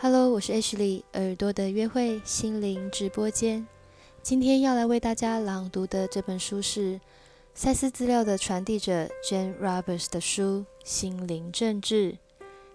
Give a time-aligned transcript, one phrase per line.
[0.00, 3.66] Hello，我是 H 里耳朵的约会心灵直播间。
[4.22, 7.00] 今天要来为大家朗读的这本书是
[7.52, 10.42] 赛斯资料的传递者 Jane Roberts 的书
[10.84, 12.12] 《心灵政治》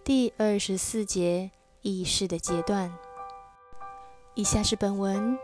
[0.03, 1.49] 第二十四节
[1.81, 2.93] 意识的阶段。
[4.33, 5.39] 以下是本文。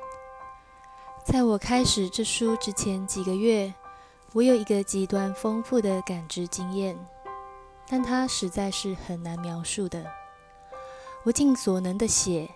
[1.24, 3.74] 在我开始这书之前几个月，
[4.34, 6.98] 我有一个极端丰富的感知经验，
[7.88, 10.19] 但它实在是很难描述的。
[11.26, 12.50] 我尽所能的写，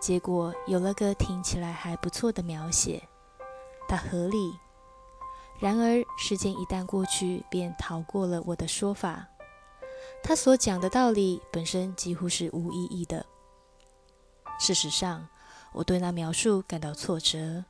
[0.00, 3.02] 结果有了个听起来还不错的描写，
[3.88, 4.54] 它合理。
[5.58, 9.26] 然而时间一旦过去，便逃过了我的说法。
[10.22, 13.24] 他所讲的道理本身几乎是无意义的。
[14.58, 15.28] 事实上，
[15.72, 17.64] 我对那描述感到挫折，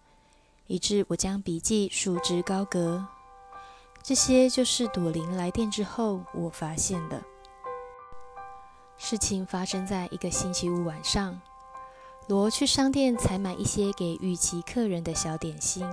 [0.66, 3.06] 以致我将笔记束之高阁。
[4.02, 7.22] 这些就是朵琳来电之后我发现的。
[8.96, 11.40] 事情发生在一个星期五晚上，
[12.28, 15.86] 罗去商店采买一些给预期客人的小点心，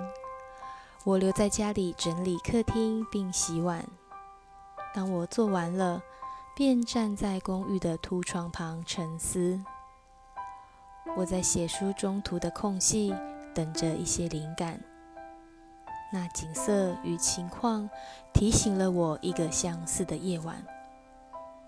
[1.04, 3.86] 我留在家里整理客厅并洗碗。
[4.94, 6.02] 当我做完了，
[6.56, 9.60] 便站在公寓的凸窗旁沉思。
[11.18, 13.14] 我在写书中途的空隙，
[13.54, 14.80] 等着一些灵感。
[16.14, 17.90] 那景色与情况
[18.34, 20.64] 提醒了我一个相似的夜晚。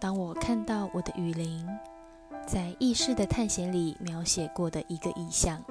[0.04, 1.66] 当我看到我的雨林
[2.46, 5.64] 在意识的探险里描写过的一个意象，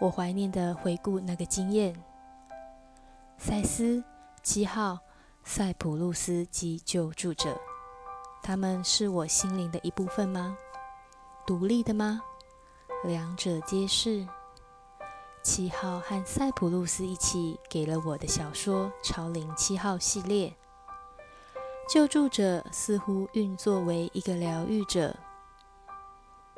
[0.00, 1.94] 我怀念地回顾那个经验。
[3.38, 4.02] 赛斯
[4.42, 4.98] 七号
[5.44, 7.56] 塞浦路斯及救助者，
[8.42, 10.58] 他们是我心灵的一部分吗？
[11.46, 12.20] 独立的吗？
[13.04, 14.26] 两者皆是。
[15.44, 20.52] 七号和塞浦路斯一起给了我的小说《潮灵七号》系列。
[21.90, 25.12] 救助者似乎运作为一个疗愈者。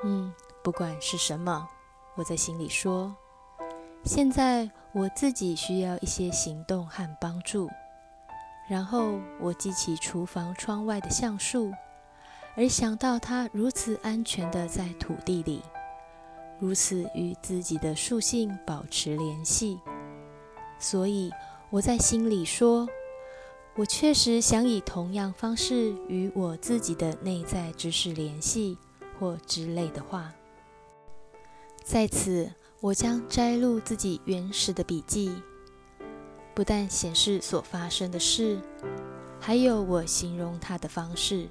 [0.04, 0.30] 嗯，
[0.62, 1.66] 不管是什么，
[2.16, 3.16] 我在心里说，
[4.04, 7.66] 现在我自己需要一些行动和帮助。
[8.68, 11.72] 然后我记起厨房窗外的橡树，
[12.54, 15.62] 而想到它如此安全的在土地里，
[16.58, 19.80] 如此与自己的树性保持联系。
[20.78, 21.32] 所以
[21.70, 22.86] 我在心里说。
[23.74, 28.76] 我确实想以同样方式与我自己的内在知识联系，
[29.18, 30.30] 或之类的话。
[31.82, 35.32] 在此，我将摘录自己原始的笔记，
[36.54, 38.60] 不但显示所发生的事，
[39.40, 41.48] 还有我形容它的方式，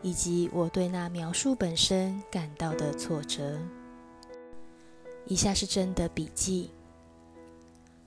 [0.00, 3.58] 以及我对那描述本身感到的挫折。
[5.26, 6.70] 以下是真的笔记。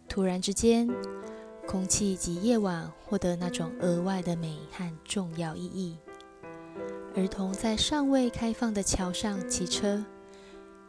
[0.10, 0.90] 突然之间。
[1.68, 5.98] 空气及夜晚获得那种额外的美和重要意义。
[7.16, 10.04] 儿童在尚未开放的桥上骑车，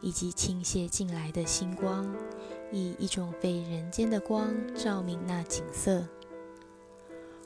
[0.01, 2.13] 以及倾泻进来的星光，
[2.71, 6.05] 以一种非人间的光照明那景色。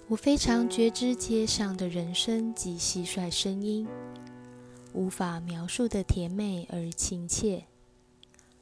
[0.08, 3.88] 我非常觉知街上的人声及蟋蟀声音，
[4.94, 7.64] 无法描述的甜美而亲切。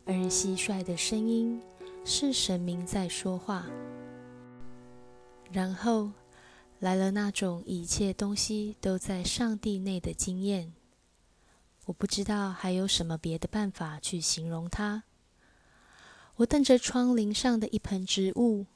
[0.05, 1.61] 而蟋蟀的声音
[2.05, 3.65] 是神明在说话。
[5.51, 6.11] 然后
[6.79, 10.73] 来了那种一切东西都在上帝内的经验。
[11.85, 15.03] 我不知道还有什么别的办法去形容它。
[16.35, 18.67] 我瞪着窗棂上的一盆植物，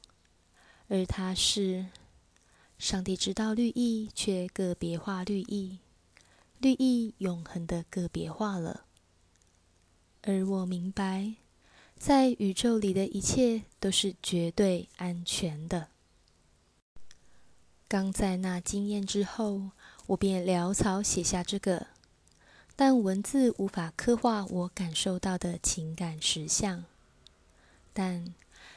[0.88, 1.86] 而它是
[2.80, 5.80] 上帝知道绿意，却个别化绿意，
[6.58, 8.86] 绿意永恒的个别化了。
[10.24, 11.36] 而我明白，
[11.96, 15.93] 在宇宙里的一切都是绝对安全的。
[17.94, 19.70] 刚在那经验之后，
[20.08, 21.86] 我便潦草写下这个，
[22.76, 26.86] 但文字无法刻画我感受到的情感实相。
[27.94, 28.34] 但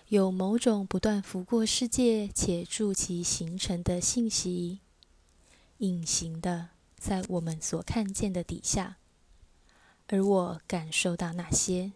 [0.08, 4.80] 有某种不断拂过世界且助其形成的信息，
[5.78, 8.98] 隐形的在我们所看见的底下，
[10.08, 11.92] 而我感受到那些。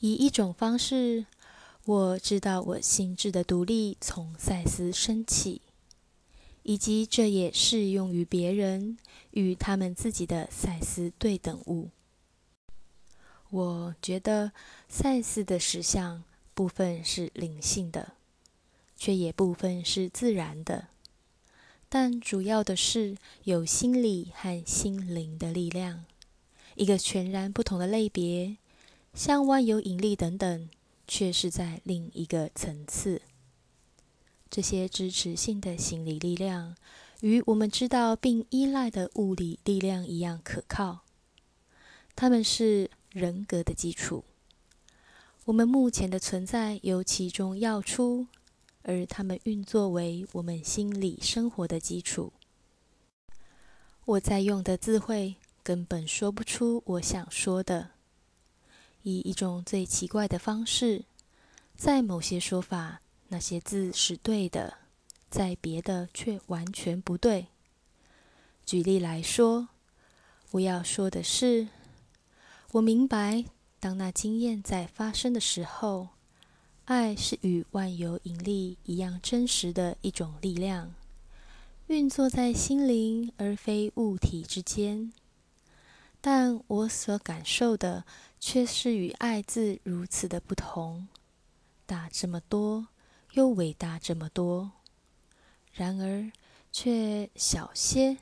[0.00, 1.24] 以一种方式。
[1.84, 5.61] 我知道我心智的独立从赛斯升起，
[6.62, 8.96] 以及这也适用于别人
[9.30, 11.90] 与他们自己的赛斯对等物。
[13.50, 14.52] 我觉得
[14.88, 16.24] 赛斯的实相
[16.54, 18.12] 部分是灵性的，
[18.96, 20.88] 却也部分是自然的，
[21.88, 26.04] 但主要的是有心理和心灵的力量，
[26.74, 28.56] 一个全然不同的类别，
[29.14, 30.68] 像万有引力等等。
[31.04, 33.20] 却是在另一个层次。
[34.52, 36.76] 这些支持性的心理力量，
[37.22, 41.06] 与我们知道并依赖的物理力量一样可靠，
[42.14, 44.24] 它们是人格的基础。
[45.46, 48.26] 我们目前的存在由其中要出，
[48.82, 52.34] 而它们运作为我们心理生活的基础。
[54.04, 57.92] 我在用的字汇根本说不出我想说的，
[59.00, 61.06] 以一种最奇怪的方式，
[61.74, 63.00] 在某些说法
[63.32, 64.76] 那些字是对的，
[65.30, 67.46] 在别的却完全不对。
[68.66, 69.68] 举例来说，
[70.50, 71.68] 我要说的是，
[72.72, 73.46] 我明白。
[73.80, 76.10] 当那经验在发生的时候，
[76.84, 80.94] 爱是与万有引力一样真实的一种力量，
[81.86, 85.10] 运作在心灵而非物体之间。
[86.20, 88.04] 但我所感受的
[88.38, 91.08] 却是与爱字如此的不同，
[91.86, 92.88] 打这么多，
[93.32, 94.72] 又伟大这么多，
[95.72, 96.30] 然而
[96.70, 98.18] 却小些，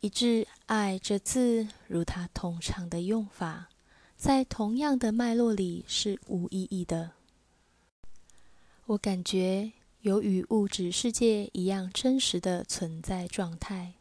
[0.00, 3.68] 以致爱这字如它通常的用法。
[4.16, 7.12] 在同样的脉络里是无意义的。
[8.84, 9.72] 我感觉
[10.02, 13.94] 有与物质世界一样真实的存在状态，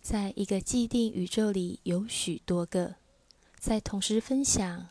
[0.00, 2.96] 在一个既定宇宙里有许多个
[3.58, 4.88] 在同时分享，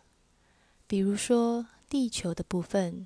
[0.88, 3.06] 比如说地球的部分，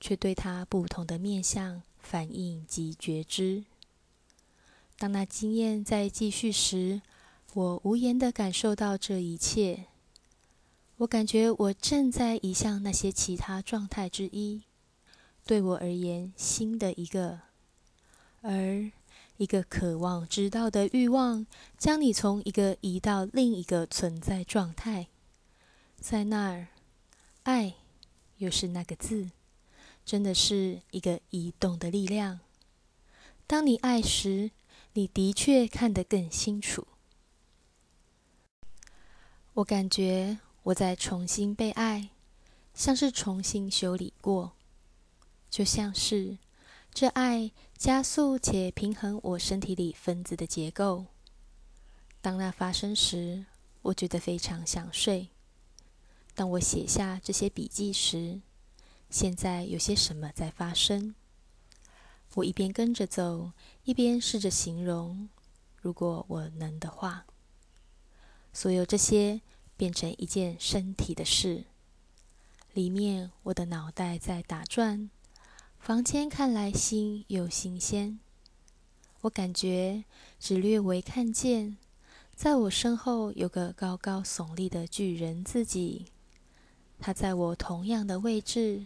[0.00, 3.64] 却对他不同的面相反应及觉知。
[4.96, 7.02] 当那经验在继续时，
[7.54, 9.86] 我无言的感受到这一切。
[10.98, 14.62] 我感觉我正在移向那些其他状态之一，
[15.46, 17.38] 对我而言新的一个，
[18.42, 18.90] 而
[19.36, 21.46] 一个渴望知道的欲望，
[21.76, 25.06] 将你从一个移到另一个存在状态。
[26.00, 26.66] 在那儿，
[27.44, 27.74] 爱
[28.38, 29.30] 又是那个字，
[30.08, 32.40] 真的是一个移动的力量。
[33.46, 34.52] 当你爱时，
[34.94, 36.88] 你的确看得更清楚。
[39.52, 40.38] 我感觉。
[40.64, 42.10] 我在重新被爱，
[42.74, 44.52] 像是重新修理过，
[45.48, 46.36] 就像是
[46.92, 51.06] 这爱加速且平衡我身体里分子的结构。
[52.20, 53.46] 当那发生时，
[53.80, 55.28] 我觉得非常想睡。
[56.34, 58.42] 当我写下这些笔记时，
[59.10, 61.14] 现在有些什么在发生？
[62.34, 63.52] 我一边跟着走，
[63.84, 65.28] 一边试着形容，
[65.80, 67.26] 如果我能的话，
[68.52, 69.40] 所有这些。
[69.78, 71.66] 变成一件身体的事，
[72.72, 75.08] 里面我的脑袋在打转，
[75.78, 78.18] 房间看来新又新鲜。
[79.20, 80.02] 我感觉
[80.40, 81.76] 只略微看见，
[82.34, 86.06] 在我身后有个高高耸立的巨人自己，
[86.98, 88.84] 他在我同样的位置，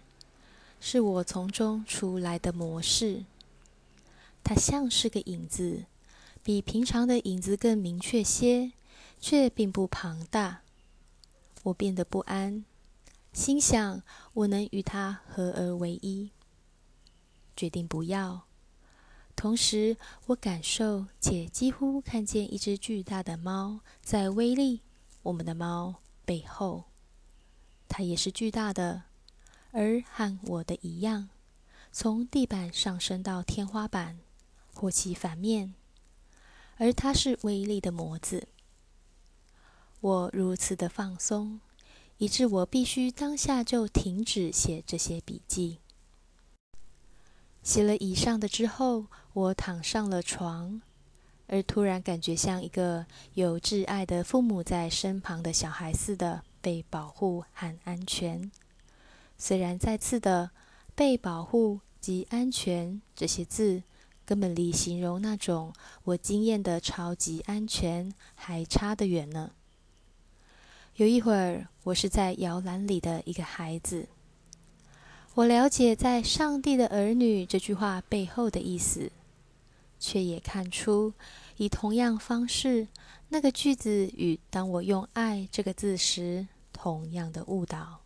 [0.85, 3.25] 是我从中出来的模式。
[4.43, 5.85] 它像是个影子，
[6.43, 8.73] 比平常的影子更明确些，
[9.21, 10.63] 却并不庞大。
[11.63, 12.65] 我变得不安，
[13.33, 14.03] 心想
[14.35, 16.33] 我能与它合而为一，
[17.57, 18.43] 决定不要。
[19.37, 19.97] 同时，
[20.27, 24.81] 我感受且几乎看见一只巨大的猫在威力
[25.23, 25.95] 我们的猫
[26.25, 26.87] 背后，
[27.89, 29.05] 它也是巨大的，
[29.73, 31.31] 而和我的一样，
[31.91, 34.21] 从地板上升到天花板
[34.75, 35.75] 或其反面，
[36.77, 38.49] 而它是威力的模子。
[40.01, 41.61] 我如此的放松，
[42.19, 45.79] 以致我必须当下就停止写这些笔记。
[47.63, 50.83] 写了以上的之后，我躺上了床，
[51.47, 58.51] 而突然感觉像一个有挚爱的父母在身旁的小孩似的被保护和安全。
[59.45, 60.53] 虽然再次的
[60.95, 63.83] “被保护”及“安全”这些字，
[64.25, 65.73] 根本离形容那种
[66.05, 69.51] 我经验的超级安全还差得远呢。
[70.95, 74.07] 有一会儿，我是在摇篮里的一个孩子。
[75.35, 79.11] 我了解在“上帝的儿女”这句话背后的意思，
[79.99, 81.15] 却也看出
[81.57, 82.87] 以同样方式，
[83.31, 88.02] 那个句子与当我用“爱”这个字时同样的误导。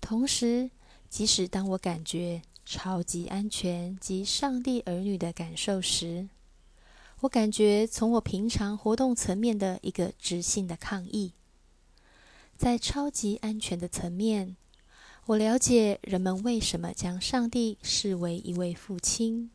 [0.00, 0.70] 同时，
[1.08, 6.28] 即使当我感觉超级安全及上帝儿女的感受时，
[7.20, 11.32] 我感觉从我平常活动层面的一个直性的抗议。
[12.56, 14.56] 在超级安全的层面，
[15.26, 19.50] 我了解人们为什么将上帝视为一位父亲，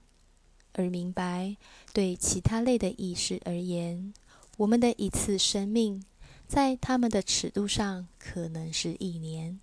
[0.74, 1.58] 而明白
[1.94, 4.14] 对其他类的意识而言，
[4.58, 6.04] 我们的一次生命
[6.48, 9.60] 在他们的尺度上可能是一年，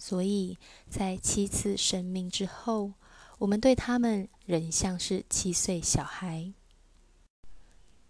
[0.00, 0.56] 所以
[0.88, 2.94] 在七次生命之后，
[3.36, 6.54] 我们对他们仍像是七岁小孩。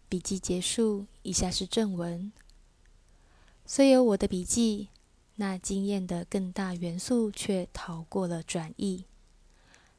[0.08, 2.30] 笔记结束，以下是正文。
[3.66, 4.88] 虽有我的笔记，
[5.34, 9.04] 那经验的更大元素却逃过了转译。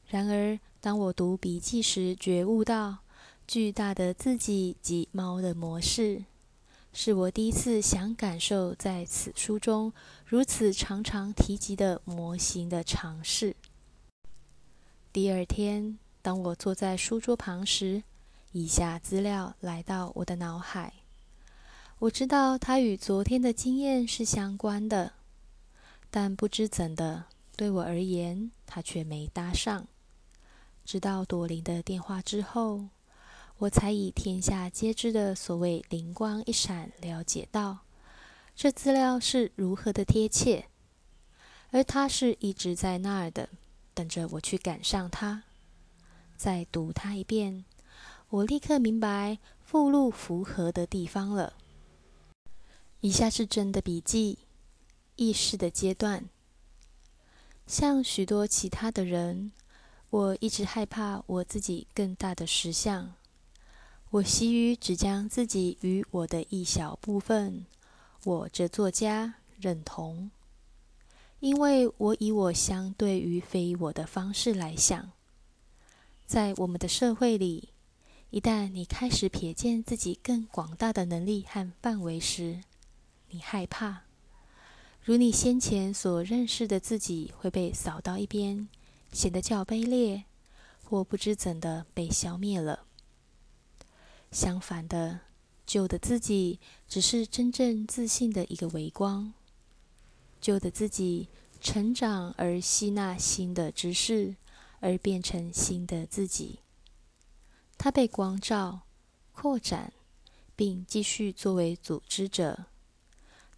[0.06, 2.98] 然而，当我读笔记时，觉悟到
[3.46, 6.24] 巨大的自己及猫的模式，
[6.94, 9.92] 是我第一次想感受在此书中
[10.26, 13.56] 如此常常提及的模型的尝试。
[15.10, 18.02] 第二天，当我坐在书桌旁时，
[18.52, 20.92] 以下资料来到我的脑海。
[21.98, 25.12] 我知道它与昨天的经验是相关的，
[26.10, 27.24] 但不知怎的，
[27.56, 29.86] 对我而言，它却没搭上。
[30.84, 32.88] 直到朵琳的电话之后，
[33.62, 37.78] 我才以天下皆知的所谓灵光一闪，了解到
[38.56, 40.66] 这资料是如何的贴切，
[41.70, 43.48] 而它是一直在那儿的，
[43.94, 45.44] 等着我去赶上它。
[46.36, 47.64] 再读它一遍，
[48.30, 51.52] 我立刻明白附录符合的地方了。
[53.00, 54.40] 以下是真的笔记：
[55.14, 56.28] 意识的阶段，
[57.68, 59.52] 像许多其他的人。
[60.10, 63.14] 我一直害怕我自己更大的实相。
[64.12, 67.64] 我习于只将自己与我的一小部分，
[68.24, 70.30] 我这作家认同，
[71.40, 75.12] 因为我以我相对于非我的方式来想。
[76.26, 77.70] 在我们的社会里，
[78.28, 82.60] 一旦你开始瞥见自己更广大的能力和范围时，
[83.30, 84.02] 你害怕，
[85.02, 88.68] 如你先前所认识的自己会被扫到一边。
[89.10, 90.24] 显得较卑劣，
[90.84, 92.84] 或不知怎的被消灭了。
[94.32, 95.20] 相反的，
[95.66, 96.58] 旧的自己
[96.88, 99.34] 只是真正自信的一个微光。
[100.40, 101.28] 旧的自己
[101.60, 104.34] 成长而吸纳新的知识，
[104.80, 106.60] 而变成新的自己。
[107.76, 108.80] 他被光照、
[109.32, 109.92] 扩展，
[110.56, 112.64] 并继续作为组织者，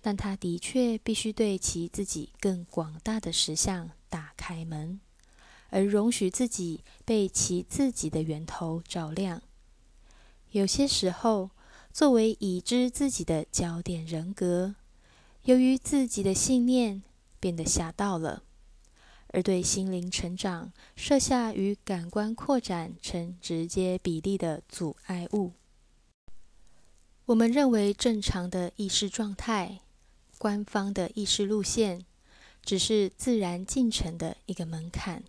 [0.03, 5.01] 但他的确必须对其自己更广大的实相打开门。
[5.71, 9.41] 而容许自己被其自己的源头照亮。
[10.55, 11.51] 有些时候，
[11.93, 14.77] 作为已知自己的焦点人格，
[15.43, 17.03] 由于自己的信念
[17.41, 18.45] 变得吓到了，
[19.31, 25.55] 而对心灵成长设下与感官扩展成直接比例的阻碍物。
[27.27, 29.81] 我们认为正常的意识状态、
[30.39, 32.07] 官方的意识路线，
[32.65, 35.25] 只是自然进程的一个门槛。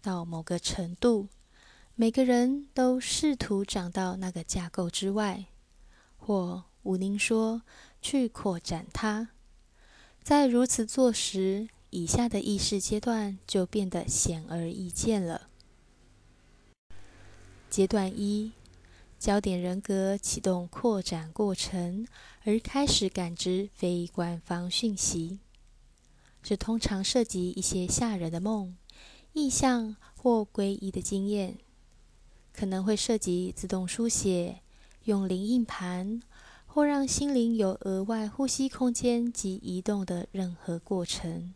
[0.00, 1.28] 到某个程度，
[1.94, 5.44] 每个人都试图长到那个架构之外，
[6.16, 7.62] 或吴宁说
[8.00, 9.28] 去扩展它。
[10.22, 15.48] 在如此做时，以下的意识阶段就变得显而易见了。
[17.68, 18.52] 阶段一，
[19.18, 22.06] 焦点人格启动扩展过程，
[22.44, 25.38] 而开始感知非官方讯息。
[26.42, 28.76] 这通常涉及一些吓人的梦。
[29.34, 31.56] 意象或诡异的经验，
[32.52, 34.60] 可能会涉及自动书写、
[35.04, 36.22] 用灵印盘，
[36.66, 41.54] 或让心灵有额外呼吸空间及移动的任何过程。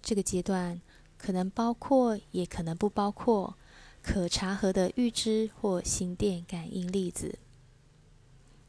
[0.00, 0.80] 这个阶段
[1.16, 3.56] 可能包括，也可能不包括
[4.00, 7.38] 可查核的预知或心电感应粒子。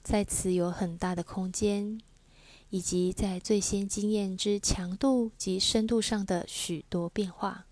[0.04, 2.02] 在此有很大的空间，
[2.72, 7.66] 以及在最先经验之强度及深度上的许多变化。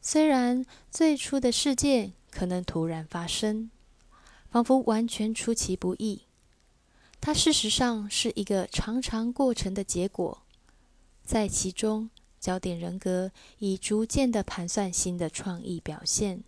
[0.00, 3.70] 虽然最初的事件可能突然发生，
[4.50, 6.22] 仿佛完全出其不意，
[7.20, 10.42] 它事实上是一个长长过程的结果。
[11.24, 12.10] 在其中，
[12.40, 16.42] 焦点人格已逐渐的盘算新的创意表现，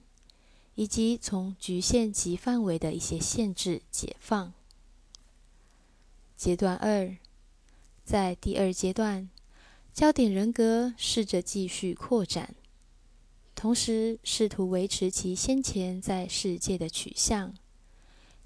[0.75, 4.53] 以及从局限及范围的一些限制解放。
[6.37, 7.17] 阶段二，
[8.05, 9.31] 在第二阶段，
[9.93, 12.55] 焦点人格试着继续扩展。
[13.65, 17.55] 同时，试图维持其先前在世界的取向，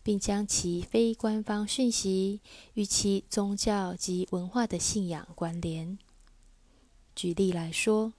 [0.01, 2.41] 并将其非官方讯息
[2.75, 5.99] 与其宗教及文化的信仰关联。
[7.17, 8.13] 举例来说，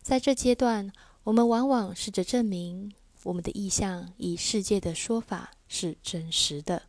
[0.00, 0.92] 在这阶段，
[1.24, 2.92] 我们往往试着证明
[3.24, 6.84] 我们的意向以世界的说法是真实的。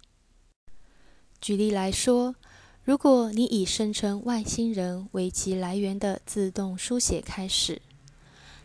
[1.41, 2.35] 举例来说，
[2.83, 7.81] 如果你以声称外星人为其来源的自动书写开始。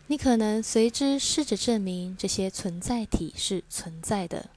[0.07, 4.49] 你可能随之试着证明这些存在体是存在的。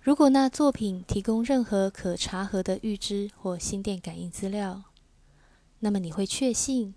[0.00, 4.84] 如果那作品提供任何可查核的预知或心电感应资料，
[5.80, 6.94] 那么你会确信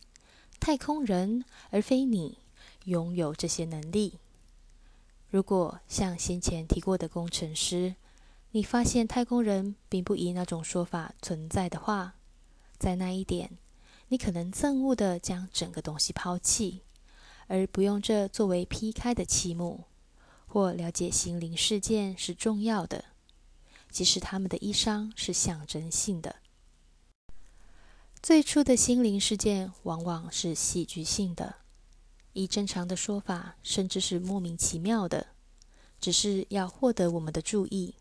[0.60, 2.38] 太空人而非你
[2.86, 4.20] 拥有这些能力。
[5.30, 7.96] 如果像先前提过的工程师，
[8.52, 12.14] 你发现太空人并不以那种说法存在的话，
[12.78, 13.52] 在那一点，
[14.10, 16.82] 你可能憎恶的将整个东西抛弃，
[17.52, 19.84] 而不用这作为劈开的器目，
[20.48, 23.04] 或了解心灵事件是重要的，
[23.90, 26.38] 即使他们的衣裳是象征性的。
[28.24, 31.56] 最初的心灵事件往往是戏剧性的，
[32.32, 35.28] 以正常的说法，甚至是莫名其妙的，
[36.00, 37.96] 只是要获得我们的注意。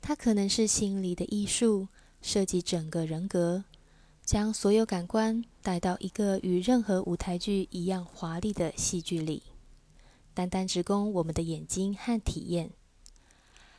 [0.00, 1.88] 它可能是心理的艺术，
[2.20, 3.64] 涉及整个人格，
[4.24, 9.42] 将所有感官带到一个与任何舞台剧一样华丽的戏剧里，
[10.32, 12.70] 单单只供我们的眼睛和体验。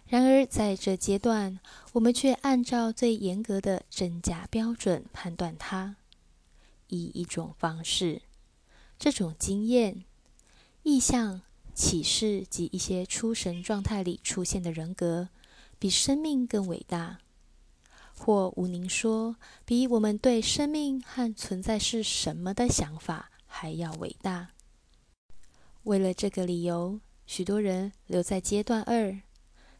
[0.06, 1.60] 然而，在这阶段，
[1.94, 5.96] 我们却按照最严格的真假标准判断它，
[6.90, 8.22] 以一种方式，
[9.00, 10.04] 这种经验、
[10.84, 11.42] 意象、
[11.74, 15.30] 启示及一些出神状态里出现的人格。
[15.80, 17.20] 比生命更伟大，
[18.24, 24.52] 或吴宁说，比我们对生命和存在是什么的想法还要伟大。
[25.84, 29.20] 为了这个理由，许多人留在阶段二，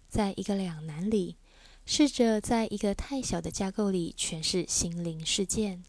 [0.10, 1.38] 在一个两难里，
[1.86, 5.82] 试着在一个太小的架构里诠释心灵事件，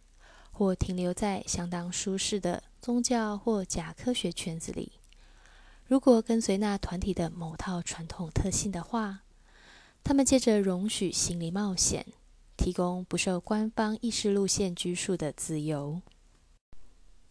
[0.52, 4.92] 或停留在相当舒适的宗教或假科学圈子里。
[5.86, 9.22] 如果跟随那团体的某套传统特性的话。
[10.06, 12.04] 他们接着容许心理冒险，
[12.56, 16.00] 提供不受官方意识路线拘束的自由。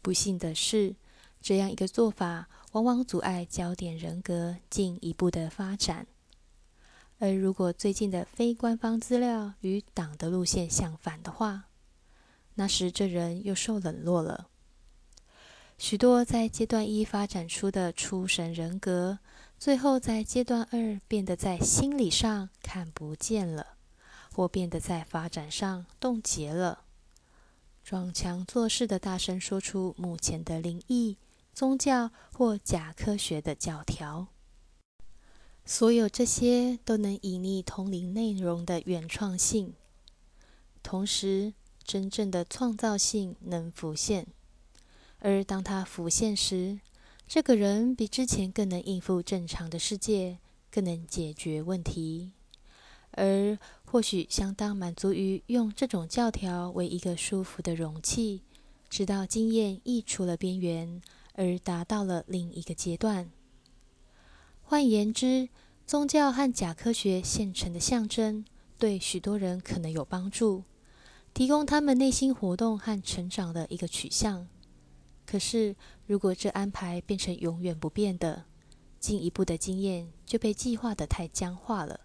[0.01, 0.96] 不幸的是，
[1.42, 6.08] 这样一个做法往往阻碍焦点人格进一步的发展。
[7.20, 11.65] 而如果最近的非官方资料与党的路线相反的话，
[12.56, 14.48] 那时这人又受冷落了。
[15.77, 19.20] 许多在阶段一发展出的出神人格。
[19.58, 23.77] 最后，在阶段二变得在心理上看不见了，
[24.34, 26.86] 或变得在发展上冻结了，
[27.84, 31.17] 装腔作势的大声说出目前的灵异、
[31.54, 34.28] 宗教或假科学的教条。
[35.65, 39.74] 所有这些都能隐匿通灵内容的原创性，
[40.82, 44.28] 同时真正的创造性能浮现。
[45.19, 46.82] 而当它浮现时，
[47.26, 52.34] 这个人比之前更能应付正常的世界，更能解决问题，
[53.15, 58.41] 而或许相当满足于用这种教条为一个舒服的容器，
[58.89, 61.02] 直到经验溢出了边缘，
[61.34, 63.32] 而达到了另一个阶段。
[64.62, 65.49] 换言之，
[65.86, 68.45] 宗教和假科学现成的象征，
[68.78, 70.63] 对许多人可能有帮助，
[71.34, 74.47] 提供他们内心活动和成长的一个取向。
[75.26, 75.76] 可是，
[76.08, 78.45] 如果这安排变成永远不变的，
[78.99, 81.99] 进一步的经验就被计划的太僵化了。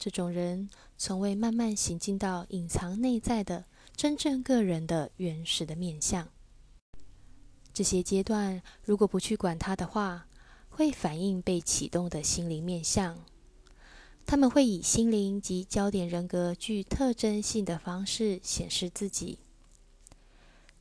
[0.00, 6.26] 这种人从未慢慢行进到隐藏内在的真正个人的原始的面相。
[7.72, 10.26] 这些阶段如果不去管它的话，
[10.70, 13.16] 会反映被启动的心灵面相。
[14.24, 19.38] 他们会以心灵及焦点人格具特征性的方式显示自己。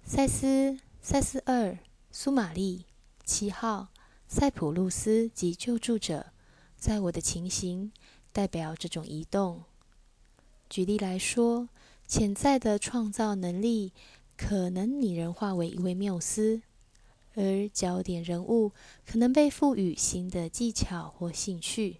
[0.03, 0.79] 赛斯。
[1.01, 1.79] 赛斯二、
[2.11, 2.85] 苏玛丽
[3.23, 3.87] 七号、
[4.27, 6.33] 塞浦路斯及救助者，
[6.77, 7.93] 在我的情形
[8.31, 9.63] 代表这种移动。
[10.69, 11.69] 举例来说，
[12.07, 13.93] 潜在的创造能力
[14.37, 16.61] 可能拟人化为一位缪斯，
[17.35, 18.71] 而焦点人物
[19.05, 21.97] 可能被赋予新的技巧或兴趣。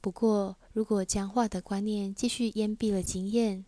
[0.00, 3.64] 不过，如果僵化的观念继续淹蔽了经验，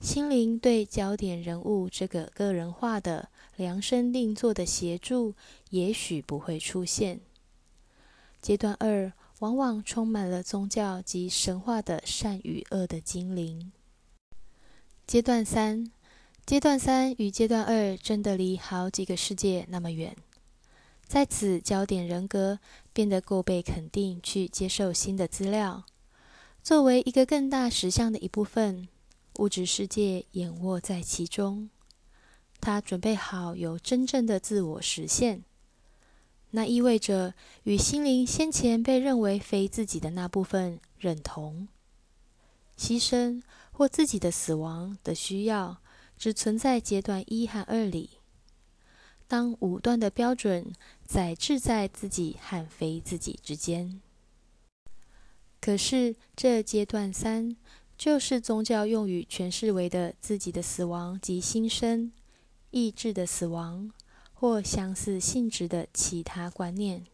[0.00, 3.28] 心灵对焦点人物这个个人化的。
[3.56, 5.34] 量身定做的协助
[5.70, 7.18] 也许不会出现。
[8.40, 13.72] 阶段二往往充满了宗教及神话的善与恶的精灵。
[15.06, 15.90] 阶段三，
[16.44, 20.16] 阶段三与阶段二真的离好几个世界那么远，
[21.06, 22.58] 在此焦点人格
[22.92, 25.84] 变得够被肯定去接受新的资料，
[26.62, 28.88] 作为一个更大实相的一部分，
[29.38, 31.70] 物质世界掩卧在其中。
[32.60, 35.44] 他准备好有真正的自我实现，
[36.50, 37.34] 那意味着
[37.64, 41.68] 与心灵先前被认为非自己的那部分认同、
[42.76, 45.78] 牺牲或自己的死亡的需要，
[46.16, 48.10] 只存在阶段一和二里。
[49.26, 50.72] 当武断的标准
[51.04, 54.00] 载置在自己和非自己之间，
[55.60, 57.54] 可是这阶段三
[57.98, 62.10] 就是宗教用语诠释为的自己的死亡及新生。
[62.70, 63.90] 意志的死亡，
[64.40, 67.04] 或相似性质的其他观念。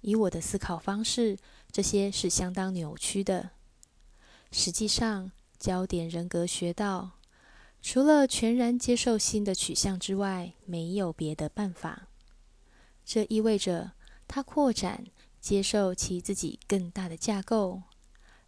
[0.00, 1.36] 以我的思考方式，
[1.70, 3.50] 这些是相当扭曲的。
[4.50, 7.18] 实际上，焦点人格学到，
[7.82, 12.08] 除了全然接受新的取向之外，没有别的办法。
[13.04, 13.92] 这意味着
[14.26, 15.04] 他扩展、
[15.38, 17.82] 接受其自己更大的架构，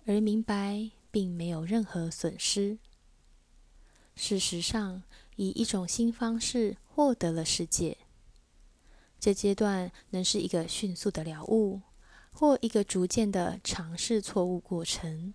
[0.07, 2.79] 而明白并没有任何损失。
[4.17, 5.03] 事实上，
[5.37, 7.97] 以一种新方式获得了世界。
[9.21, 11.81] 这阶段能是一个迅速的了悟，
[12.33, 15.33] 或一个逐渐的尝试错误过程。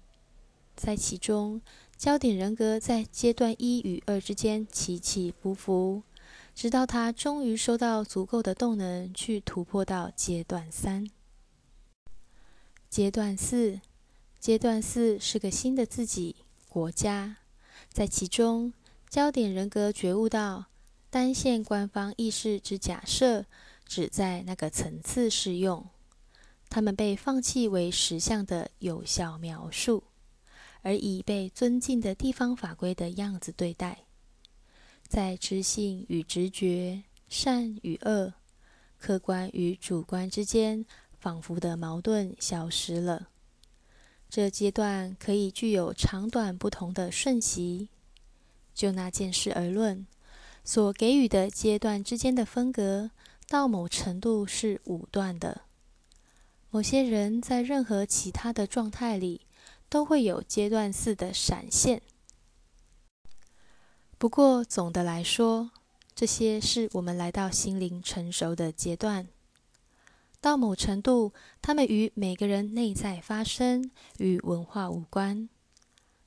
[0.75, 1.61] 在其中，
[1.95, 6.03] 焦点人格在阶段一与二之间起起伏伏。
[6.53, 11.09] 直到他终于收到足够的动能去突破到阶段三、
[12.89, 13.79] 阶段四。
[14.37, 16.35] 阶段四是个新的自己
[16.67, 17.37] 国家，
[17.87, 18.73] 在其中，
[19.09, 20.65] 焦点人格觉悟到
[21.13, 23.45] 单线官方意识之假设
[23.85, 25.85] 只在那个层次适用，
[26.71, 30.05] 他们被放弃为实相的有效描述，
[30.81, 34.05] 而以被尊敬的地方法规的样子对待。
[35.07, 38.33] 在知性与直觉、善与恶、
[38.97, 40.83] 客观与主观之间，
[41.19, 43.27] 仿佛的矛盾消失了。
[44.31, 47.89] 这阶段可以具有长短不同的瞬息。
[48.73, 50.07] 就那件事而论，
[50.63, 53.11] 所给予的阶段之间的分隔，
[53.47, 55.61] 到某程度是武断的。
[56.69, 59.41] 某些人在任何其他的状态里，
[59.89, 62.01] 都会有阶段四的闪现。
[64.17, 65.71] 不过，总的来说，
[66.15, 69.27] 这些是我们来到心灵成熟的阶段。
[70.39, 75.47] 到某程度，它们与每个人内在发生，与文化无关。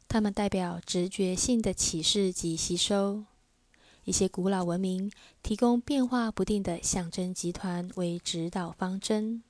[0.06, 3.24] 它们代表直觉性的启示及吸收。
[4.06, 5.10] 一些古老文明
[5.42, 9.42] 提供变化不定的象征集团为指导方针。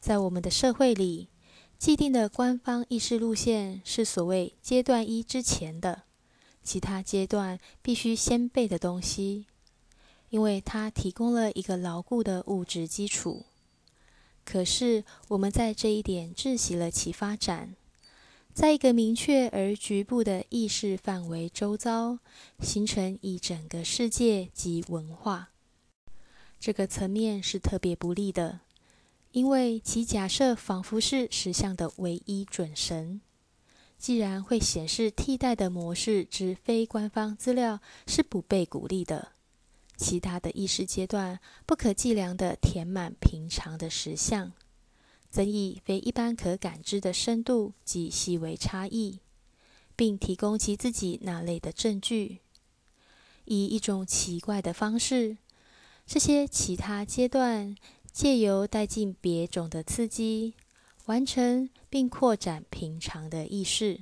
[0.00, 1.28] 在我们的社会里，
[1.76, 6.04] 既定的官方意识路线是所谓阶段一之前的。
[6.62, 9.46] 其他阶段必须先备的东西，
[10.30, 13.44] 因为它提供了一个牢固的物质基础。
[14.44, 17.74] 可是我们在这一点窒息了其发展，
[18.54, 22.18] 在一个明确而局部的意识范围周遭，
[22.60, 25.48] 形成一整个世界及文化。
[26.60, 28.60] 这个层面是特别不利的，
[29.30, 33.22] 因为其假设仿佛是实相的唯一准绳。
[33.98, 39.28] 既然会显示替代的模式之非官方资料是不被鼓励的，
[39.96, 44.52] 其他的意识阶段不可计量的填满平常的实相，
[45.32, 49.20] 增益非一般可感知的深度及细微差异，
[49.96, 52.40] 并提供其自己那类的证据。
[53.46, 55.38] 以一种奇怪的方式，
[56.06, 57.74] 这些其他阶段
[58.12, 60.52] 借由带进别种的刺激。
[61.06, 63.98] 完成并扩展平常的意识。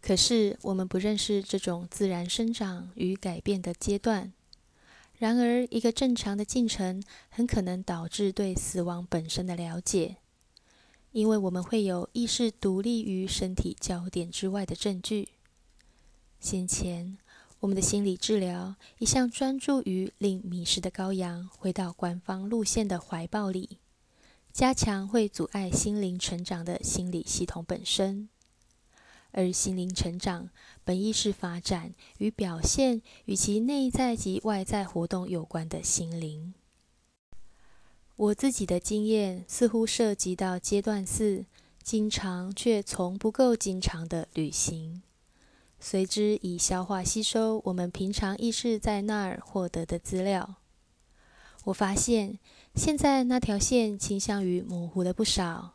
[0.00, 4.32] 可是我们不认识这种自然生长与改变的阶段。
[5.20, 10.16] 然而，一个正常的进程很可能导致对死亡本身的了解，
[11.12, 15.28] 因为我们会有意识独立于身体焦点之外的证据。
[16.40, 17.18] 先前，
[17.58, 23.76] 我们的心理治疗一向专注于令迷失的羔羊回到官方路线的怀抱里。
[24.54, 28.30] 加强会阻碍心灵成长的心理系统本身，
[29.32, 30.50] 而心灵成长
[30.84, 36.54] 本意是发展与表现与其内在及外在活动有关的心灵。
[38.16, 41.44] 我自己的经验似乎涉及到阶段四，
[41.82, 45.02] 经常却从不够经常的旅行，
[45.78, 50.56] 随之以消化吸收我们平常意识在那儿获得的资料。
[51.64, 52.38] 我发现。
[52.72, 55.74] 现在那条线倾向于模糊了不少，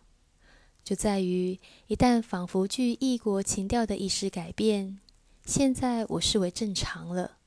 [0.85, 4.99] 就在于一旦仿佛具异国情调的意识改变，
[5.43, 7.37] 现在我视为正常了，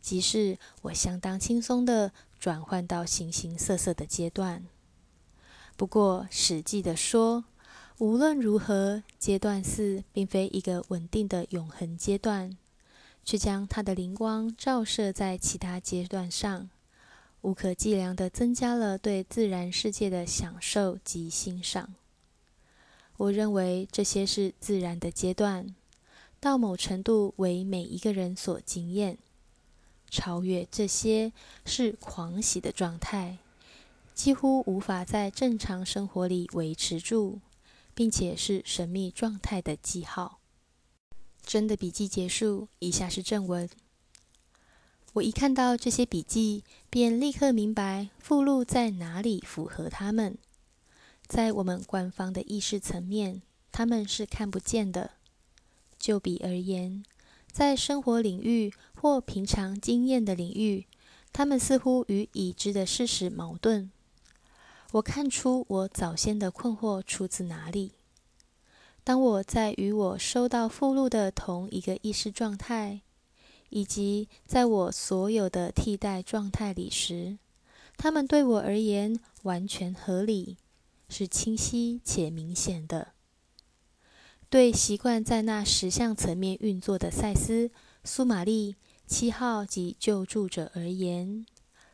[0.00, 4.64] 即是我相当轻松的转换到形形色色的阶段。
[5.76, 7.44] 不过实际的说，
[7.98, 12.56] 无论如何，阶段四并非一个稳定的永恒阶段，
[13.26, 16.70] 却将它的灵光照射在其他阶段上。
[17.42, 21.92] 无可计量地增加了对自然世界的享受及欣赏。
[23.16, 25.74] 我认为这些是自然的阶段，
[26.40, 29.18] 到某程度为每一个人所经验。
[30.10, 31.32] 超越这些
[31.64, 33.38] 是狂喜的状态，
[34.14, 37.40] 几乎无法在正常生活里维持住，
[37.94, 40.38] 并且是神秘状态的记号。
[41.44, 43.68] 真的笔记结束，以下是正文。
[45.14, 50.38] 我一看到这些笔记，便立刻明白附录在哪里符合他们。
[51.26, 55.12] 在我们官方的意识层面，他们是看不见的。
[55.98, 57.02] 就比而言，
[57.50, 60.86] 在生活领域或平常经验的领域，
[61.32, 63.90] 他们似乎与已知的事实矛盾。
[64.92, 67.92] 我看出我早先的困惑出自哪里。
[69.02, 73.00] 当我在与我收到附录的同一个意识状态，
[73.70, 77.38] 以及在我所有的替代状态里时，
[77.96, 80.56] 他们对我而言完全合理，
[81.08, 83.12] 是清晰且明显的。
[84.48, 87.70] 对习惯在那十项层面运作的赛斯、
[88.04, 91.44] 苏玛丽、七号及救助者而言，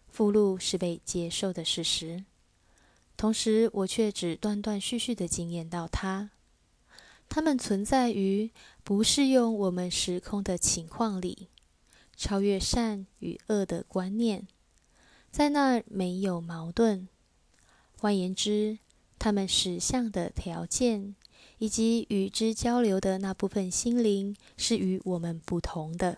[0.09, 2.25] 附录是被接受的事实。
[3.17, 6.31] 同时，我却只断断续续的经验到它。
[7.29, 8.51] 它们存在于
[8.83, 11.49] 不适用我们时空的情况里，
[12.17, 14.49] 超越善与恶的观念，
[15.31, 17.09] 在那儿没有矛盾。
[17.97, 18.79] 换言之，
[19.21, 21.15] 他们实相的条件。
[21.59, 26.17] 以及与之交流的那部分心灵是与我们不同的。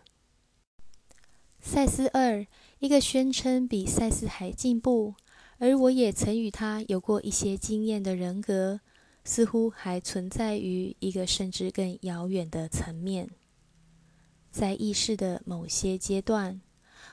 [1.61, 2.47] 赛斯二，
[2.79, 5.15] 一个宣称比赛斯还进步，
[5.59, 8.81] 而我也曾与他有过一些经验的人格，
[9.25, 13.29] 似乎还存在于一个甚至更遥远的层面。
[14.53, 16.61] 在意识的某些阶段，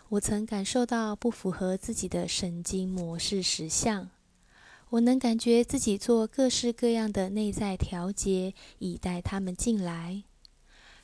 [0.09, 4.07] 我曾感受到不符合自己的神经模式实相。
[4.91, 10.23] 我能感觉自己做各式各样的内在调节，以带他们进来。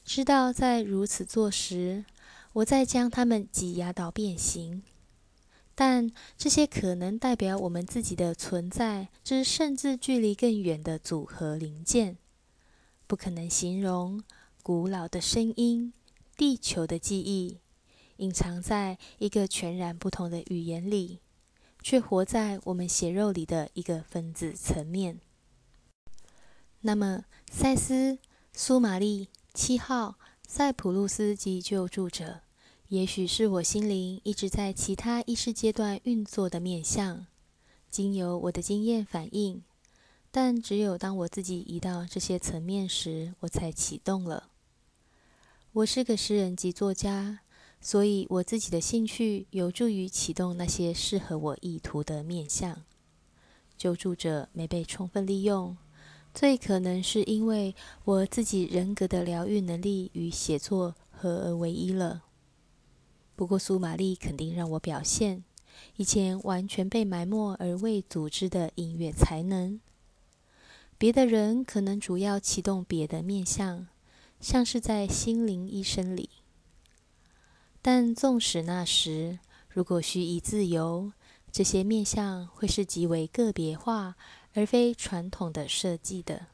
[0.03, 2.05] 知道在如此做时，
[2.53, 4.81] 我在将他们挤压到变形。
[5.75, 12.17] 但这些可能代表我们自己的存在之甚至距离更远的组合零件，
[13.05, 14.23] 不可能形容
[14.63, 15.93] 古老的声音、
[16.35, 17.59] 地球的记忆，
[18.17, 21.19] 隐藏在一个全然不同的语言里。
[21.85, 25.19] 却活在我们血肉里的一个分子层面。
[26.81, 28.17] 那么，赛斯、
[28.51, 30.15] 苏玛丽、七号、
[30.47, 32.41] 塞普路斯及救助者，
[32.87, 37.27] 也许是我心灵一直在其他意识阶段运作的面相，
[37.91, 39.61] 经由我的经验反应。
[40.31, 44.49] 但只有当我自己移到这些层面时，我才启动了。
[45.71, 47.41] 我是个诗人及作家。
[47.85, 52.81] 所以，我自己的兴趣有助于启动那些适合我意图的面向。
[53.77, 55.77] 救助者没被充分利用，
[56.33, 62.23] 最可能是因为我自己人格的疗愈能力与写作合而为一了。
[63.35, 65.43] 不过，苏玛丽肯定让我表现
[65.97, 69.79] 以前完全被埋没而未组织的音乐才能。
[70.97, 73.85] 别的人可能主要启动别的面向，
[74.41, 76.31] 像是在心灵医生里。
[77.87, 79.37] 但纵使那时，
[79.69, 81.11] 如果需以自由，
[81.51, 84.15] 这些面相会是极为个别化，
[84.55, 86.47] 而非传统的设计的。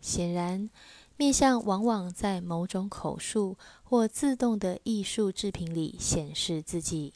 [0.00, 0.70] 显然，
[1.18, 7.12] 面相往往在某种口述或自动的艺术制品里显示自己。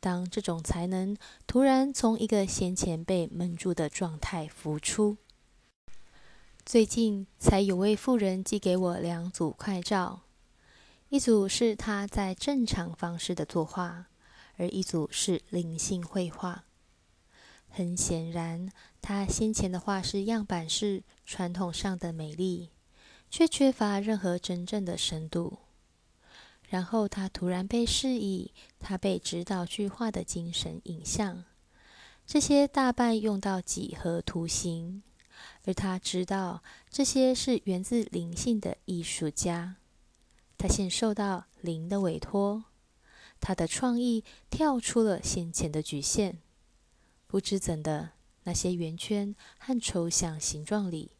[0.00, 1.14] 当这种才能
[1.46, 5.18] 突然从一个先前被闷住的状态浮出，
[6.64, 10.23] 最近才有位妇人寄给我两组快照。
[11.14, 14.06] 一组是他在正常方式的作画，
[14.56, 16.64] 而一组是灵性绘画。
[17.68, 18.68] 很显然，
[19.00, 22.70] 他先前的画是样板式、传统上的美丽，
[23.30, 25.58] 却缺乏任何真正的深度。
[26.68, 31.44] 然后他突然被示意，他被指导去画的精神影像，
[32.26, 35.04] 这些大半用到几何图形，
[35.64, 39.76] 而他知道这些是源自灵性的艺术家。
[40.56, 42.64] 他现受到灵的委托，
[43.40, 46.38] 他的创意跳出了先前的局限。
[47.26, 48.10] 不知怎的，
[48.44, 51.10] 那些圆圈和抽象形状里，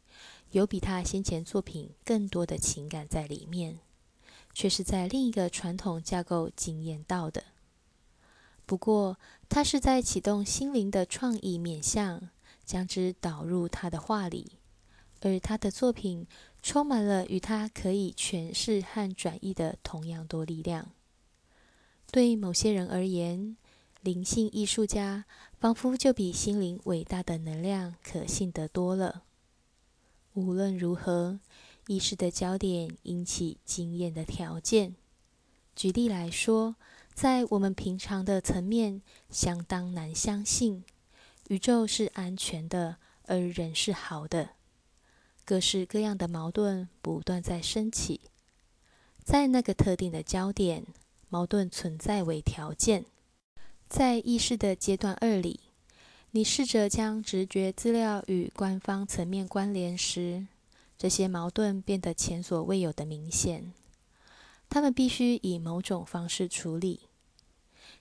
[0.51, 3.79] 有比他先前作品更多的情感在里面，
[4.53, 7.43] 却是在另一个传统架构经验到的。
[8.65, 12.29] 不过，他是在启动心灵的创意面向，
[12.63, 14.53] 将之导入他的画里，
[15.21, 16.25] 而他的作品。
[16.67, 20.89] 充满了与它可以诠释和转移的同样多力量。
[22.11, 23.55] 对某些人而言，
[24.01, 25.25] 灵性艺术家
[25.59, 29.21] 仿佛就比心灵伟大的能量可信得多了。
[30.33, 31.39] 无论如何，
[31.85, 34.95] 意识的焦点引起经验的条件。
[35.75, 36.77] 举例来说，
[37.13, 40.83] 在我们平常的层面，相当难相信
[41.47, 42.97] 宇宙是安全的，
[43.27, 44.54] 而人是好的。
[45.45, 48.19] 各式各样的矛盾不断在升起，
[49.23, 50.83] 在那个特定的焦点，
[51.29, 53.05] 矛盾存在为条件。
[53.87, 55.59] 在意识的阶段二里，
[56.31, 60.47] 你试着将直觉资料与官方层面关联时，
[60.97, 63.71] 这些矛盾变得前所未有的明显。
[64.67, 67.01] 他们必须以某种方式处理。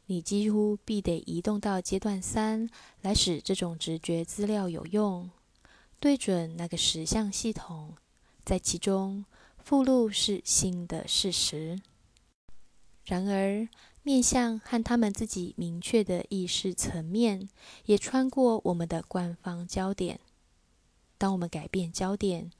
[0.06, 2.70] 你几乎必得移动到阶段三，
[3.02, 5.30] 来使这种直觉资料有用，
[6.04, 7.94] 对准那个实相系统，
[8.44, 9.24] 在其中
[9.56, 11.80] 附录是新的事实。
[13.06, 13.66] 然而，
[14.02, 17.48] 面向和他们自己明确的意识层面，
[17.86, 20.20] 也穿过我们的官方焦点。
[21.16, 22.50] 当我们改变焦点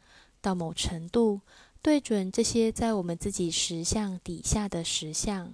[0.40, 1.42] 到某程度，
[1.82, 5.52] 对准这些在我们自己实相底下的实相，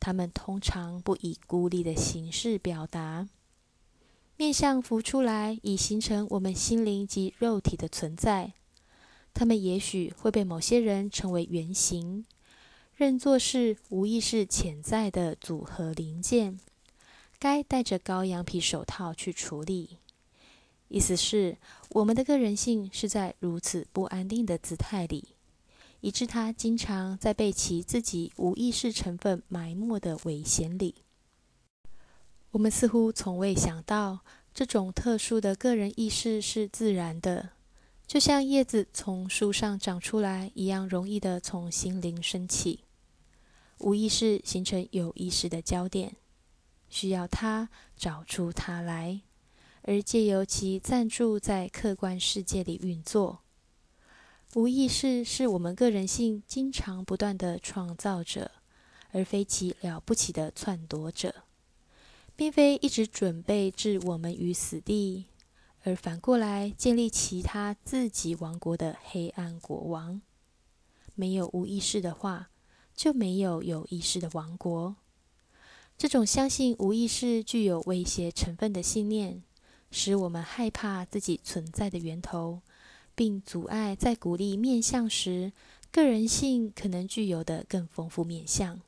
[0.00, 3.28] 他们通常不以孤立的形式表达。
[4.40, 8.54] 面相浮出来，以形成我们心灵及肉体的存在。
[9.34, 12.24] 他们也许会被某些人称为原型。
[12.96, 16.58] 认作是无意识潜在的组合零件，
[17.38, 19.98] 该戴着羔羊皮手套去处理。
[20.88, 21.58] 意思是，
[21.90, 25.34] 我们的个人性是在如此不安定的姿态里，
[26.00, 30.94] 以致它经常在被其自己无意识成分埋没的危险里。
[32.52, 34.20] 我们似乎从未想到，
[34.52, 37.50] 这种特殊的个人意识是自然的。
[38.06, 42.80] 就像叶子从树上长出来一样，容易的从心灵升起。
[43.78, 46.16] 无意识形成有意识的焦点，
[46.88, 49.20] 需要它找出它来，
[49.82, 53.42] 而借由其暂住在客观世界里运作。
[54.56, 58.50] 无意识是我们个人性经常不断的创造者，
[59.12, 61.32] 而非其了不起的篡夺者，
[62.40, 65.26] 并非一直准备置我们于死地，
[65.82, 70.22] 而反过来建立其他自己王国的黑暗国王。
[71.14, 72.48] 没有无意识的话。
[72.94, 74.96] 就没有有意识的王国。
[75.96, 79.42] 这种相信无意识具有威胁成分的信念，
[79.90, 82.60] 使我们害怕自己存在的源头，
[83.14, 85.52] 并阻碍在鼓励面相时，
[85.90, 88.80] 个人性可能具有的更丰富面相。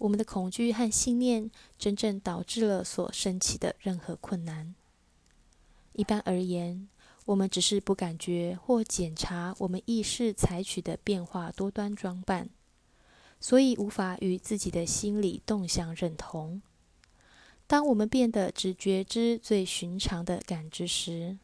[0.00, 4.74] 我们的恐惧和信念真正导致了所升起的任何困难。
[5.92, 6.88] 一般而言，
[7.26, 12.50] 我们只是不感觉或检查我们意识采取的变化多端装扮。
[13.42, 16.60] 所以无法与自己的心理动向认同。
[17.66, 21.38] 当我们变得只觉知最寻常的感知时，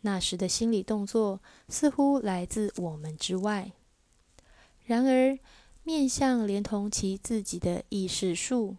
[0.00, 3.70] 那时的心理动作似乎来自我们之外。
[4.86, 5.38] 然而，
[5.86, 8.78] 面相连同其自己的意识树，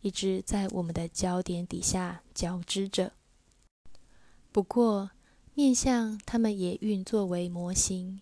[0.00, 3.12] 一直在我们的焦点底下交织着。
[4.50, 5.12] 不过，
[5.54, 8.20] 面相它们也运作为模型，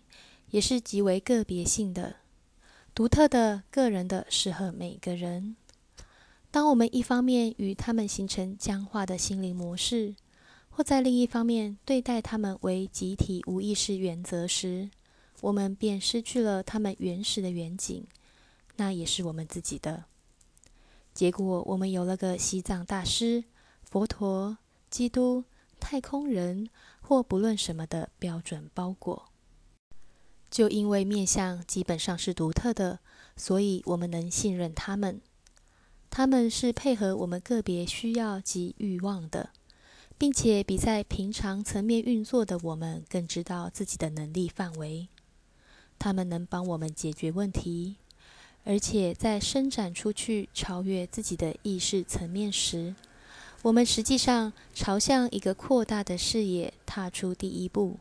[0.51, 2.17] 也是极为个别性的。
[2.93, 5.55] 独特的、个人的，适合每个人。
[6.51, 10.13] 当我们一方面与他们形成僵化的心灵模式，
[10.69, 14.91] 或在另一方面对待他们为集体无意识原则时，
[15.41, 18.05] 我们便失去了他们原始的远景，
[18.79, 20.05] 那也是我们自己的。
[21.13, 23.43] 结果，我们有了个西藏大师、
[23.83, 24.57] 佛陀、
[24.89, 25.43] 基督、
[25.79, 26.69] 太空人，
[27.01, 29.27] 或不论什么的标准包裹。
[30.49, 32.99] 就因为面相基本上是独特的，
[33.35, 35.21] 所以我们能信任他们。
[36.09, 39.51] 他们是配合我们个别需要及欲望的，
[40.17, 45.09] 并且比在平常层面运作的我们更知道自己的能力范围。
[45.99, 47.97] 他们能帮我们解决问题，
[48.63, 52.95] 而且在伸展出去超越自己的意识层面时，
[53.61, 57.99] 我们实际上朝向一个扩大的视野踏出第一步，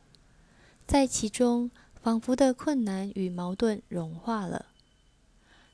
[0.87, 1.71] 在其中。
[2.01, 4.67] 仿佛的困难与矛盾融化了。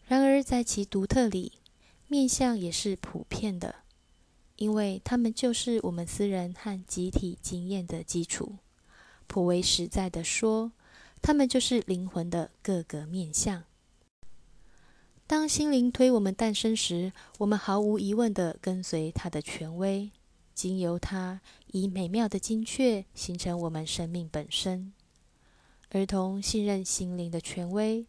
[0.06, 1.52] 然而，在其独特里，
[2.08, 3.74] 面相也是普遍的，
[4.56, 8.56] 因为它们就是我们私人和集体经验的基础。
[9.26, 10.72] 颇为实在的说，
[11.20, 13.62] 它们就是灵魂的各个面相。
[15.26, 20.10] 当心灵推我们诞生时，我们毫无疑问地跟随它的权威，
[20.54, 24.92] 经由它以美妙的精确形成我们生命本身。
[25.92, 28.04] 儿童信任心灵的权威，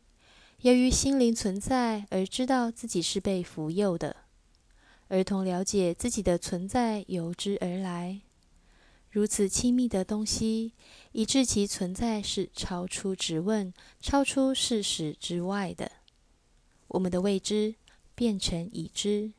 [0.59, 4.17] 由于心灵存在而知道自己是被扶佑的。
[5.07, 8.19] 儿童了解自己的存在由之而来，
[9.09, 10.73] 如此亲密的东西，
[11.13, 15.89] 以致其存在是超出质问、超出事实之外的。
[16.87, 17.75] 我们的未知
[18.13, 19.33] 变成已知，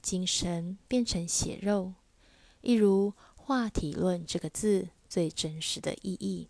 [0.00, 1.94] 精神变成血肉，
[2.60, 6.48] 一如“化体论”这个字最真实的意义。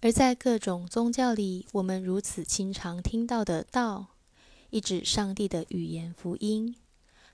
[0.00, 4.08] 而在各种宗教里，我们如此经常听到的“道”，
[4.70, 6.76] 一指上帝的语言福音。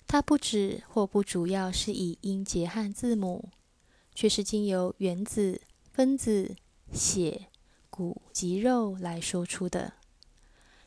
[0.06, 3.48] 它不止或不主要是以音节和字母，
[4.14, 5.60] 却是经由原子、
[5.90, 6.56] 分子、
[6.92, 7.48] 血、
[7.90, 9.94] 骨及肉来说出的。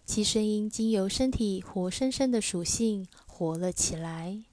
[0.05, 4.43] 其声音经由身体活生生的属性活了起来，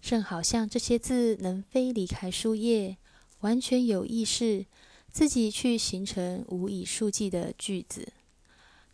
[0.00, 2.96] 正好像这些字能飞离开书页，
[3.40, 4.66] 完全有意识，
[5.10, 8.12] 自己去形成无以数计的句子，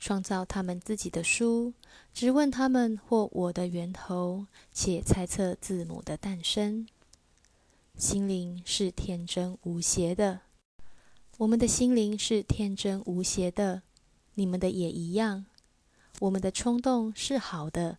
[0.01, 1.75] 创造他们自己的书，
[2.15, 6.89] 直问他们或我的源头，且猜测字母的诞生。
[7.97, 10.41] 心灵是天真无邪的，
[11.37, 13.83] 我们的心灵是天真无邪的，
[14.35, 15.45] 你们的也一样。
[16.21, 17.99] 我们的冲动是好的，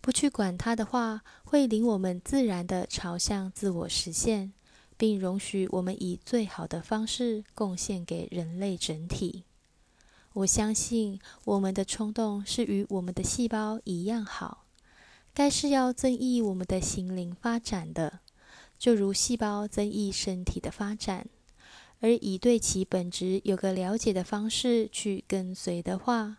[0.00, 4.52] 不去管它的话，会领我们自然的朝向自我实现，
[4.96, 9.44] 并容许我们以最好的方式贡献给人类整体。
[10.34, 14.66] 我相信我们的冲动是与我们的细胞一样好，
[15.32, 18.20] 该是要增益我们的心灵发展的，
[18.78, 21.26] 就如细胞增益身体的发展，
[22.00, 26.38] 而以对其本质有个了解的方式去跟随的话。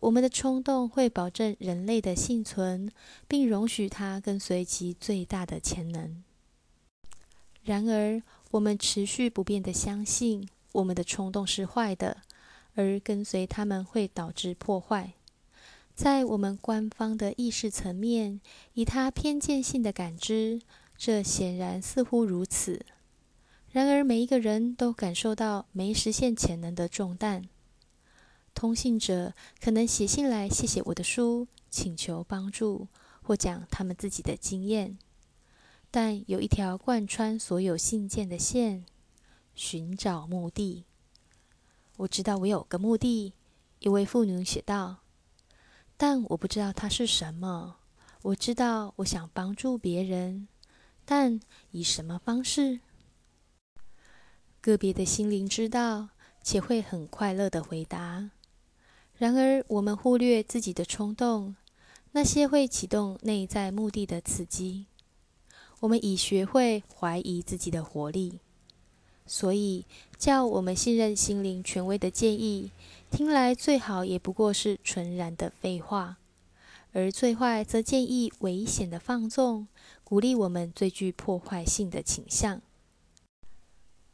[0.00, 2.90] 我们的冲动会保证人类的幸存，
[3.28, 6.22] 并容许它跟随其最大的潜能。
[7.62, 8.22] 然而，
[8.52, 12.22] 我们持续不变的相信我们的冲动是坏的，
[12.74, 15.12] 而跟随他们会导致破坏。
[15.94, 18.40] 在我们官方的意识层面，
[18.72, 20.62] 以他偏见性的感知，
[20.96, 22.86] 这显然似乎如此。
[23.70, 27.44] 然而，每一个人都感受到没实现潜能的重担。
[28.54, 32.88] 通信者可能写信来谢谢我的书，请求帮助
[33.22, 34.98] 或讲他们自己的经验，
[35.90, 38.84] 但有一条贯穿所有信件的线：
[39.54, 40.84] 寻找目的。
[41.96, 43.34] 我知道我有个目的，
[43.78, 44.98] 一位妇女写道，
[45.96, 47.76] 但我不知道它是什么。
[48.22, 50.48] 我知道我想帮助别人，
[51.06, 51.40] 但
[51.70, 52.80] 以什么方式？
[54.60, 56.10] 个别的心灵知道，
[56.42, 58.30] 且会很快乐的回答。
[59.20, 61.54] 然而，我们忽略自己的冲动，
[62.12, 64.86] 那些会启动内在目的的刺激。
[65.80, 68.38] 我们已学会怀疑自己的活力，
[69.26, 69.84] 所以
[70.16, 72.70] 叫我们信任心灵权威的建议，
[73.10, 76.16] 听来最好也不过是纯然的废话；
[76.94, 79.68] 而最坏则建议危险的放纵，
[80.02, 82.62] 鼓励我们最具破坏性的倾向。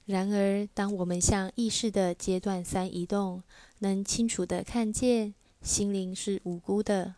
[0.04, 3.42] 然而，当我们向意识的阶段三移动，
[3.80, 7.14] 能清楚地看见心灵是无辜的，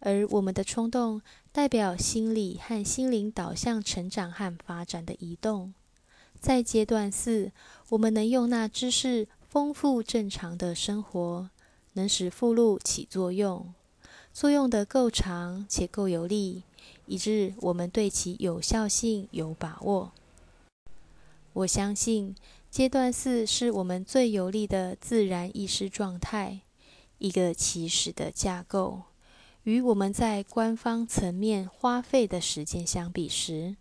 [0.00, 1.20] 而我们的冲动
[1.52, 5.74] 代表心理和心灵导向成长和发展的移动。
[6.40, 7.50] 在阶段四，
[7.88, 11.50] 我们能用那知识丰富正常的生活，
[11.94, 13.74] 能使附录起作用，
[14.32, 16.62] 作用的够长且够有力，
[17.06, 20.12] 以致我们对其有效性有把握。
[21.54, 22.36] 我相信
[22.70, 26.60] 阶段四是我们最有利的自然意识状态，
[27.16, 29.02] 一个起始的架构。
[29.64, 33.76] 与我们在官方层面花费的时间相比时，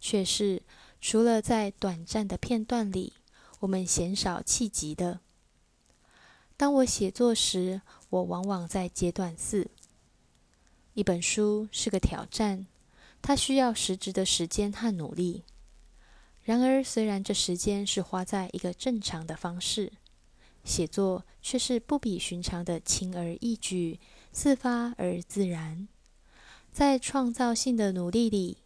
[0.00, 0.62] 却是
[1.00, 3.14] 除了在短暂的片段里，
[3.60, 5.20] 我们鲜少企及的。
[6.56, 9.70] 当我写作时，我往往在阶段四。
[10.94, 12.66] 一本书是个挑战，
[13.20, 15.44] 它需要实质的时间和努力。
[16.48, 19.92] 然而，虽然这时间是花在一个正常的方式，
[20.64, 24.00] 写作却是不比寻常的轻而易举、
[24.32, 25.86] 自发而自然。
[26.72, 28.56] 在创造性的努力里，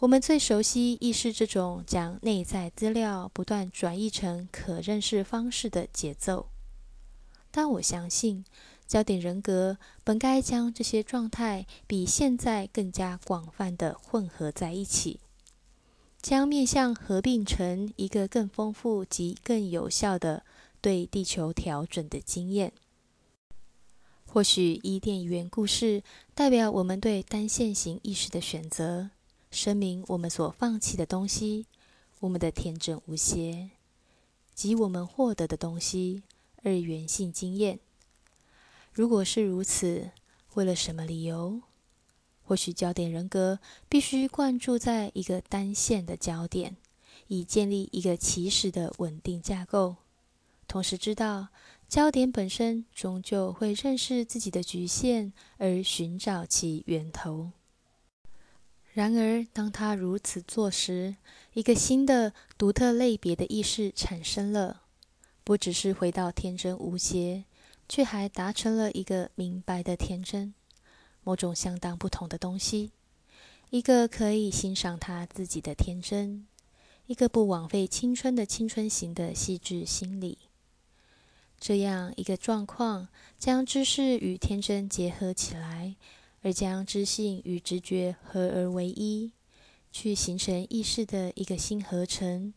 [0.00, 6.48] 我们最熟悉亦是这种将内在资料不断转译成可认识方式的节奏。
[7.52, 8.44] 但我相信，
[8.88, 15.20] 焦点人格本该将这些状态比现在更加广泛的混合在一起。
[16.22, 20.44] 将面向合并成一个更丰富及更有效的
[20.80, 22.72] 对地球调整的经验。
[24.26, 26.04] 或许伊甸园故事
[26.34, 29.10] 代表我们对单线型意识的选择，
[29.50, 31.66] 声明我们所放弃的东西，
[32.20, 33.70] 我们的天真无邪，
[34.54, 36.22] 及我们获得的东西
[36.62, 37.80] 二元性经验。
[38.92, 40.10] 如果是如此，
[40.54, 41.62] 为了什么理由？
[42.50, 46.76] 或许焦点人格必须灌注在一个单线的焦点，
[47.28, 49.94] 以建立一个起始的稳定架构。
[50.66, 51.46] 同时知道
[51.88, 57.52] 焦点本身终究会认识自己的局限，而寻找其源头。
[58.94, 61.14] 然而，当他如此做时，
[61.52, 64.82] 一个新的独特类别的意识产生了，
[65.44, 67.44] 不只是回到天真无邪，
[67.88, 70.52] 却还达成了一个明白的天真。
[71.22, 72.90] 某种相当不同的东西，
[73.70, 76.46] 一个可以欣赏他自己的天真，
[77.06, 80.38] 一个不枉费青春的青春型的细致心理。
[81.58, 83.08] 这样一个状况，
[83.38, 85.94] 将知识与天真结合起来，
[86.40, 89.32] 而将知性与直觉合而为一，
[89.92, 92.54] 去形成意识的一个新合成，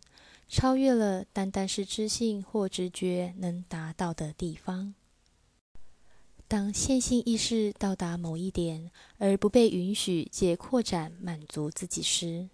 [0.47, 4.93] 超越了单单是知性或直觉能达到的地方。
[6.53, 12.47] 当线性意识到达某一点，而不被允许借扩展满足自己时，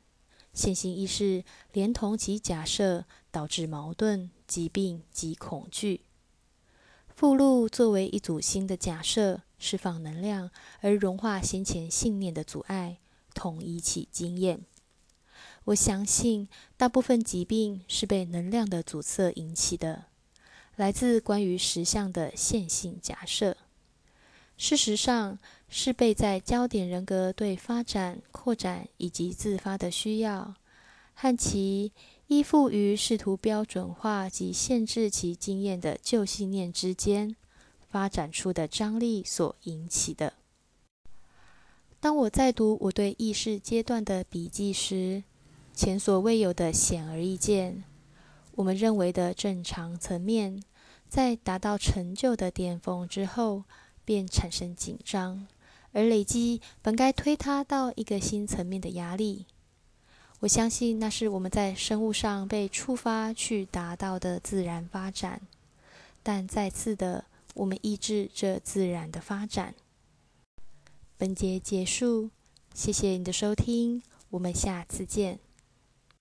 [0.54, 1.44] 线性意识
[1.74, 6.06] 连同其假设，导致矛盾、疾病及恐惧。
[7.10, 13.00] 附录作为一组新的假设，释放能量，而融化先前信念的阻碍，
[13.34, 14.62] 统一起经验。
[15.66, 16.48] 我相信，
[16.78, 20.06] 大部分疾病是被能量的阻塞引起的，
[20.78, 23.58] 来自关于实相的线性假设。
[24.62, 25.40] 事实上，
[25.70, 30.54] 是被在焦点人格对发展、扩展以及自发的需要，
[31.14, 31.94] 和其
[32.28, 37.38] 依附于试图标准化及限制其经验的旧信念之间
[37.90, 40.34] 发展出的张力所引起的。
[42.02, 45.24] 当我在读我对意识阶段的笔记时，
[45.74, 47.86] 前所未有的显而易见：
[48.56, 50.62] 我们认为的正常层面，
[51.08, 53.64] 在达到成就的巅峰之后。
[54.10, 55.46] 便产生紧张，
[55.92, 59.46] 而累积本该推他到一个新层面的压力。
[60.40, 65.40] 我相信那是我们在生物上被触发去达到的自然发展，
[66.24, 69.76] 但再次的，我们抑制这自然的发展。
[71.16, 72.32] 本节结束，
[72.74, 74.02] 谢谢你的收听，
[74.32, 75.38] 我们下次见。